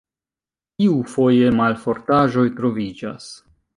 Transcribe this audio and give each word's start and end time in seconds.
Iufoje 0.85 1.51
malfortaĵoj 1.59 2.47
troviĝas. 2.61 3.29